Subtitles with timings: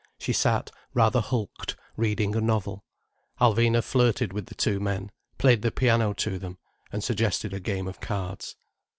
[0.17, 2.83] She sat, rather hulked, reading a novel.
[3.39, 6.57] Alvina flirted with the two men, played the piano to them,
[6.91, 8.55] and suggested a game of cards.